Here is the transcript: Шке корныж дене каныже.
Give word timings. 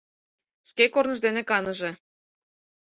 Шке 0.69 0.85
корныж 0.93 1.19
дене 1.25 1.41
каныже. 1.49 1.91